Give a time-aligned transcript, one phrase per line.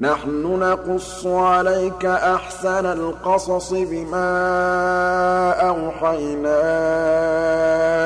[0.00, 4.34] نَحْنُ نَقُصُّ عَلَيْكَ أَحْسَنَ الْقَصَصِ بِمَا
[5.60, 6.60] أَوْحَيْنَا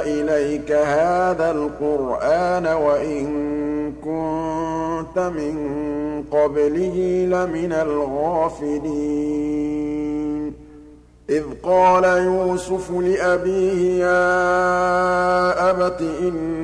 [0.06, 3.26] إِلَيْكَ هَٰذَا الْقُرْآنَ وَإِن
[4.04, 5.56] كُنتَ مِن
[6.32, 10.52] قَبْلِهِ لَمِنَ الْغَافِلِينَ
[11.30, 14.50] إِذْ قَالَ يُوسُفُ لِأَبِيهِ يَا
[15.70, 16.63] أَبَتِ إني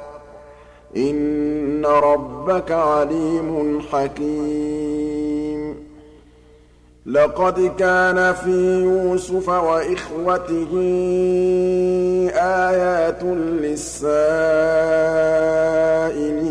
[0.97, 5.75] إِنَّ رَبَّكَ عَلِيمٌ حَكِيمٌ
[7.05, 10.69] لَقَدْ كَانَ فِي يُوسُفَ وَإِخْوَتِهِ
[12.59, 13.23] آيَاتٌ
[13.63, 16.50] لِلسَّائِلِينَ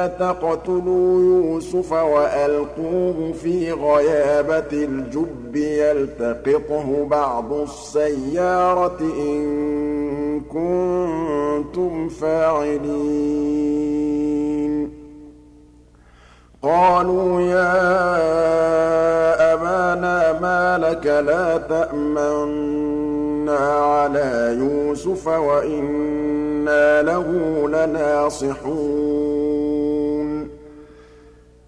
[0.00, 9.40] لَا تَقْتُلُوا يُوسُفَ وَأَلْقُوهُ فِي غَيَابَةِ الْجُبِّ يَلْتَقِطْهُ بَعْضُ السَّيَّارَةِ إِن
[10.40, 14.90] كُنتُمْ فَاعِلِينَ
[16.62, 17.76] قَالُوا يَا
[19.52, 27.26] أَبَانَا مَا لَكَ لَا تَأْمَنَّا عَلَىٰ يُوسُفَ وَإِنَّا لَهُ
[27.68, 29.49] لَنَاصِحُونَ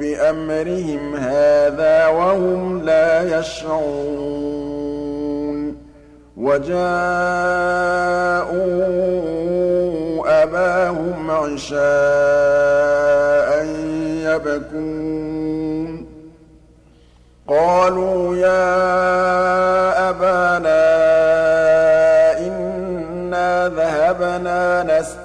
[0.00, 5.76] بأمرهم هذا وهم لا يشعرون
[6.36, 6.90] وجاءوا
[10.42, 13.66] أباهم عشاء
[14.24, 16.06] يبكون
[17.48, 20.90] قالوا يا أبانا
[22.38, 25.19] إنا ذهبنا نستطيع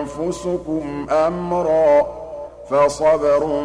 [0.00, 2.02] أنفسكم أمرا
[2.70, 3.62] فصبر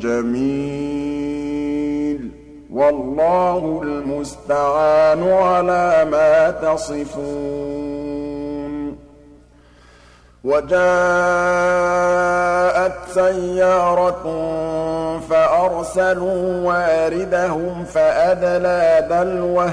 [0.00, 2.30] جميل
[2.72, 8.96] والله المستعان على ما تصفون
[10.44, 10.82] وجاءت
[13.14, 14.24] سيارة
[15.28, 19.72] فأرسلوا واردهم فأدلى دلوه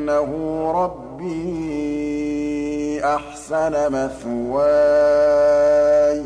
[0.00, 0.32] إنه
[0.76, 6.22] ربي أحسن مثواي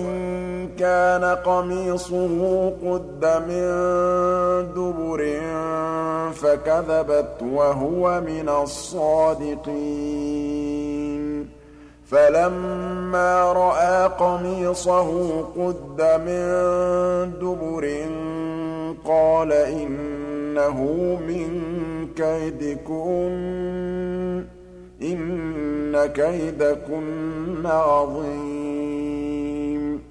[0.79, 3.65] كان قميصه قد من
[4.73, 5.21] دبر
[6.33, 11.28] فكذبت وهو من الصادقين
[12.11, 15.09] فَلَمَّا رَأَىٰ قَمِيصَهُ
[15.57, 16.43] قُدَّ مِن
[17.41, 17.85] دُبُرٍ
[19.05, 20.79] قَالَ إِنَّهُ
[21.27, 21.47] مِن
[22.15, 23.35] كَيْدِكُنَّ
[24.41, 24.45] ۖ
[25.03, 30.01] إِنَّ كَيْدَكُنَّ عَظِيمٌ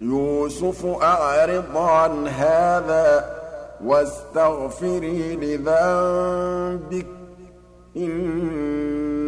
[0.00, 3.30] يُوسُفُ أَعْرِضْ عَنْ هَٰذَا
[3.84, 7.06] وَاسْتَغْفِرِي لِذَنبِكِ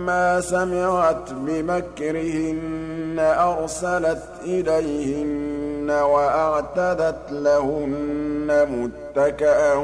[0.00, 9.74] فلما سمعت بمكرهن أرسلت إليهن وأعتدت لهن متكأ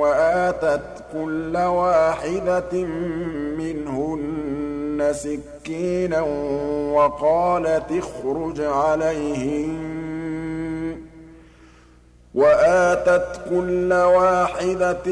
[0.00, 2.84] وآتت كل واحدة
[3.58, 6.20] منهن سكينا
[6.94, 9.76] وقالت اخرج عليهن
[12.34, 15.06] وآتت كل واحدة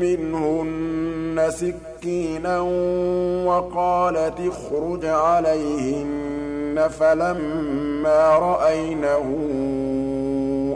[0.00, 2.60] منهن سكينا مسكينا
[3.46, 9.24] وقالت اخرج عليهن فلما رأينه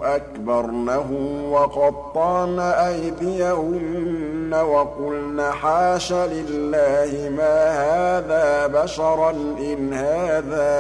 [0.05, 1.07] أكبرنه
[1.53, 10.79] وقطعن أيديهن وقلن حاش لله ما هذا بشرا إن هذا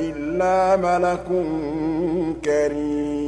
[0.00, 1.28] إلا ملك
[2.44, 3.27] كريم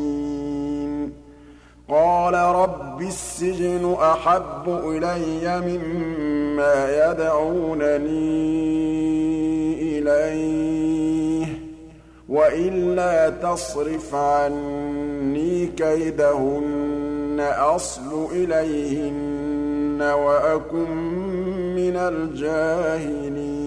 [1.91, 8.29] قال رب السجن أحب إلي مما يدعونني
[9.99, 11.45] إليه
[12.29, 20.91] وإلا تصرف عني كيدهن أصل إليهن وأكن
[21.75, 23.60] من الجاهلين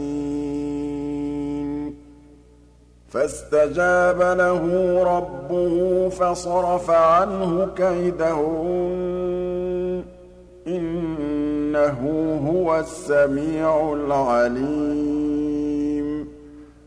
[3.15, 4.69] فاستجاب له
[5.17, 8.41] ربه فصرف عنه كيده
[10.67, 11.97] إنه
[12.55, 16.29] هو السميع العليم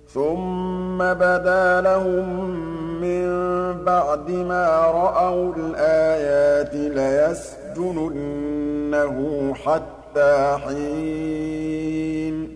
[0.07, 2.49] ثم بدا لهم
[3.01, 3.27] من
[3.85, 12.46] بعد ما رأوا الآيات ليسجننه حتى حين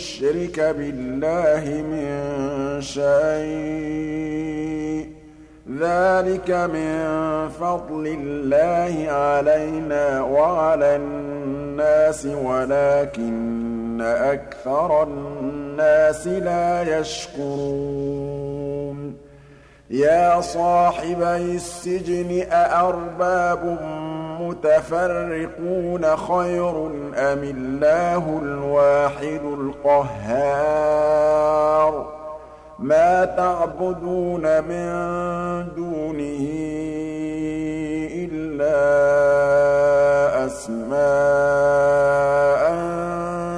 [0.00, 2.04] يشرك بالله من
[2.80, 5.04] شيء
[5.80, 6.94] ذلك من
[7.60, 19.16] فضل الله علينا وعلى الناس ولكن أكثر الناس لا يشكرون
[19.90, 23.62] يا صاحبي السجن أأرباب
[24.64, 26.86] المتفرقون خير
[27.16, 32.12] أم الله الواحد القهار
[32.78, 34.86] ما تعبدون من
[35.76, 36.50] دونه
[38.12, 38.80] إلا
[40.46, 41.00] أسماء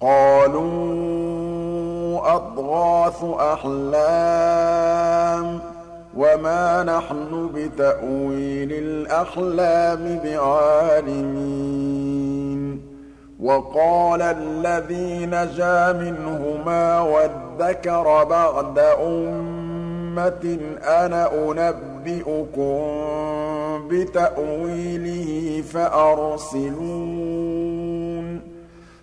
[0.00, 0.90] قَالُوا
[2.36, 5.60] أَضْغَاثُ أَحْلَامٍ
[6.16, 12.29] وَمَا نَحْنُ بِتَأْوِيلِ الْأَحْلَامِ بِعَالِمِينَ
[13.42, 22.80] وقال الذي نجا منهما وادكر بعد أمة أنا أنبئكم
[23.90, 27.79] بتأويله فأرسلون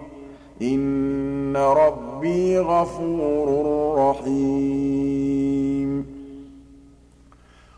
[0.63, 3.49] إِنَّ رَبِّي غَفُورٌ
[4.11, 6.05] رَّحِيمٌ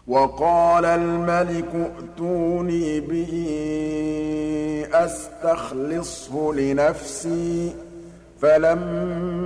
[0.08, 3.32] وَقَالَ الْمَلِكُ ائْتُونِي بِهِ
[4.94, 7.72] أَسْتَخْلِصْهُ لِنَفْسِي ۖ
[8.42, 9.45] فَلَمَّا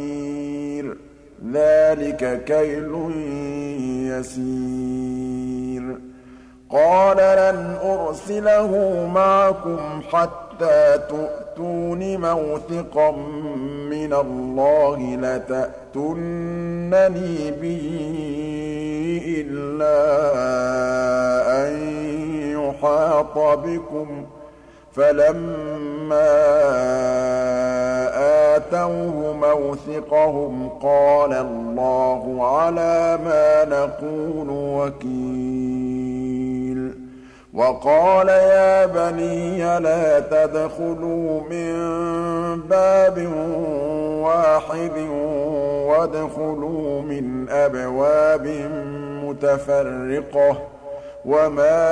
[1.53, 2.93] ذلك كيل
[4.11, 5.81] يسير
[6.69, 13.11] قال لن أرسله معكم حتى تؤتوني موثقا
[13.91, 17.85] من الله لتأتنني به
[19.37, 20.01] إلا
[21.67, 21.73] أن
[22.51, 24.40] يحاط بكم ۖ
[24.95, 26.31] فلما
[28.55, 36.91] آتوه موثقهم قال الله على ما نقول وكيل
[37.53, 41.71] وقال يا بني لا تدخلوا من
[42.61, 43.27] باب
[44.23, 44.97] واحد
[45.87, 48.47] وادخلوا من أبواب
[49.23, 50.57] متفرقة
[51.25, 51.89] وما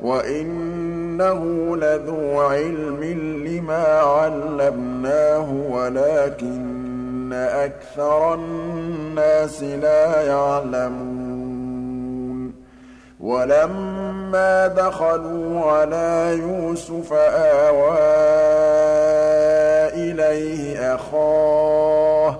[0.00, 3.00] وَإِنَّهُ لَذُو عِلْمٍ
[3.48, 12.52] لِّمَا عَلَّمْنَاهُ وَلَٰكِنَّ أَكْثَرَ النَّاسِ لَا يَعْلَمُونَ
[13.20, 16.38] وَلَمَّا دَخَلُوا عَلَىٰ
[17.36, 17.94] آوان
[20.20, 22.36] إليه أخاه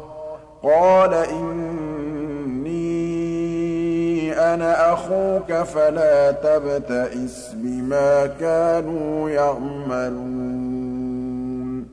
[0.63, 2.95] قال إني
[4.39, 11.87] أنا أخوك فلا تبتئس بما كانوا يعملون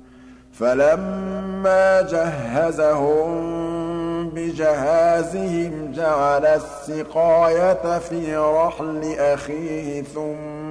[0.54, 3.52] فلما جهزهم
[4.30, 10.71] بجهازهم جعل السقاية في رحل أخيه ثم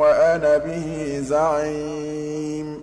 [0.00, 2.80] وأنا به زعيم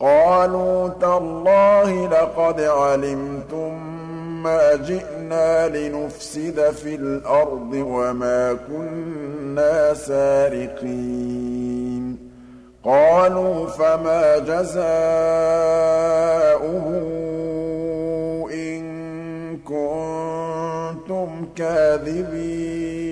[0.00, 3.78] قالوا تالله لقد علمتم
[4.42, 12.18] ما جئنا لنفسد في الأرض وما كنا سارقين
[12.84, 14.84] قالوا فما جزاؤه
[18.54, 18.84] إن
[19.58, 23.11] كنتم كاذبين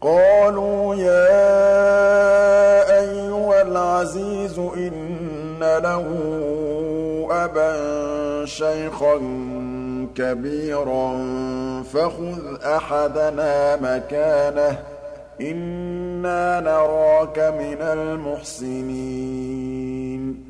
[0.00, 1.40] قَالُوا يَا
[3.00, 6.06] أَيُّهَا الْعَزِيزُ إِنَّ لَهُ
[7.30, 7.74] أَبًا
[8.46, 9.16] شَيْخًا
[10.14, 11.12] كَبِيرًا
[11.84, 14.78] فَخُذْ أَحَدَنَا مَكَانَهُ
[15.40, 20.49] إِنَّا نَرَاكَ مِنَ الْمُحْسِنِينَ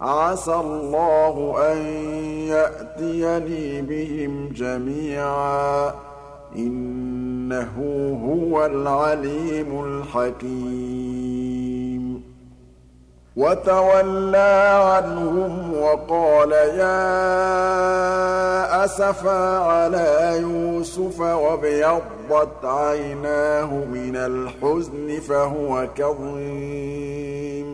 [0.00, 1.78] عَسَى اللَّهُ أَن
[2.50, 5.94] يَأْتِيَنِي بِهِمْ جَمِيعًا ۚ
[6.56, 7.68] إِنَّهُ
[8.26, 12.22] هُوَ الْعَلِيمُ الْحَكِيمُ
[13.36, 17.24] وَتَوَلَّىٰ عَنْهُمْ وَقَالَ يَا
[18.84, 27.73] أَسَفَىٰ عَلَىٰ يُوسُفَ وَابْيَضَّتْ عَيْنَاهُ مِنَ الْحُزْنِ فَهُوَ كَظِيمٌ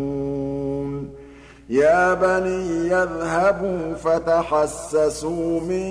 [1.71, 5.87] يَا بَنِيَّ اذْهَبُوا فَتَحَسَّسُوا مِن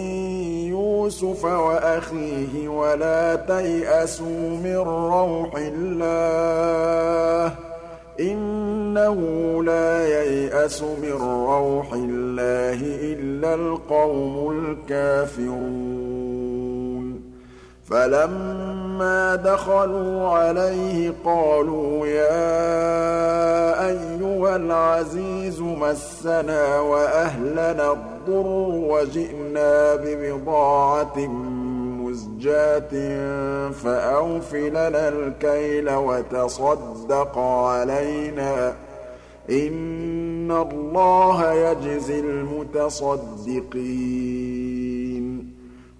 [0.68, 4.76] يُوسُفَ وَأَخِيهِ وَلَا تَيْأَسُوا مِن
[5.12, 7.52] رَّوْحِ اللَّهِ ۖ
[8.20, 9.16] إِنَّهُ
[9.64, 12.80] لَا يَيْأَسُ مِن رَّوْحِ اللَّهِ
[13.12, 16.39] إِلَّا الْقَوْمُ الْكَافِرُونَ
[17.90, 22.68] فلما دخلوا عليه قالوا يا
[23.88, 28.46] أيها العزيز مسنا وأهلنا الضر
[28.90, 31.18] وجئنا ببضاعة
[32.00, 32.90] مزجاة
[33.70, 38.74] فأوفلنا لنا الكيل وتصدق علينا
[39.50, 44.89] إن الله يجزي المتصدقين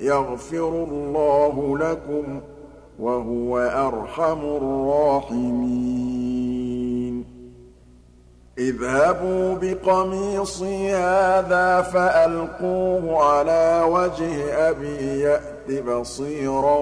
[0.00, 2.40] يغفر الله لكم
[2.98, 7.24] وهو أرحم الراحمين
[8.58, 16.78] اذهبوا بقميصي هذا فألقوه على وجه أبي يأت بصيرا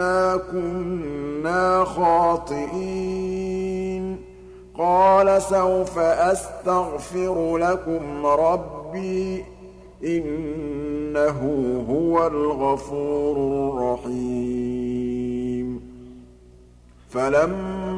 [0.00, 4.16] إنا كنا خاطئين
[4.78, 9.44] قال سوف أستغفر لكم ربي
[10.04, 11.38] إنه
[11.90, 15.80] هو الغفور الرحيم
[17.10, 17.97] فلما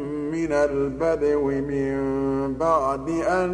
[0.31, 3.49] مِنَ الْبَدْوِ مِن بَعْدِ أَن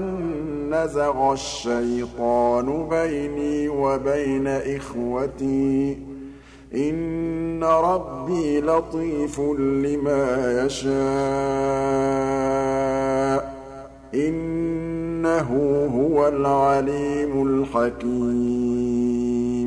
[0.74, 5.98] نَّزَغَ الشَّيْطَانُ بَيْنِي وَبَيْنَ إِخْوَتِي
[6.76, 10.98] إِنَّ رَبِّي لَطِيفٌ لِّمَا يَشَاءُ
[14.16, 15.50] إِنَّهُ
[15.98, 19.67] هُوَ الْعَلِيمُ الْحَكِيمُ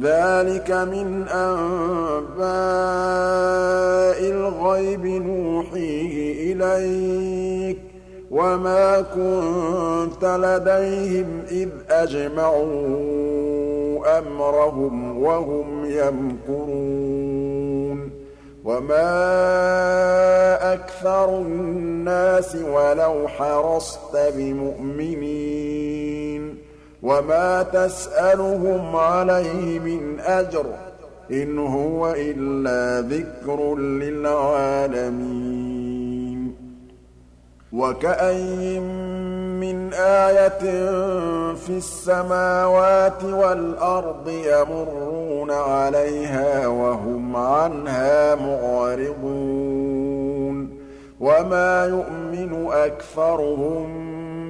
[0.00, 2.38] ذَٰلِكَ مِنْ أَنبَاءِ
[4.30, 7.78] الْغَيْبِ نُوحِيهِ إِلَيْكَ ۖ
[8.30, 12.88] وَمَا كُنتَ لَدَيْهِمْ إِذْ أَجْمَعُوا
[14.18, 18.10] أَمْرَهُمْ وَهُمْ يَمْكُرُونَ
[18.64, 19.32] وَمَا
[20.74, 26.11] أَكْثَرُ النَّاسِ وَلَوْ حَرَصْتَ بِمُؤْمِنِينَ
[27.02, 30.66] وما تسألهم عليه من أجر
[31.30, 35.72] إن هو إلا ذكر للعالمين
[37.72, 38.82] وكأين
[39.60, 40.58] من آية
[41.54, 50.82] في السماوات والأرض يمرون عليها وهم عنها معرضون
[51.20, 54.12] وما يؤمن أكثرهم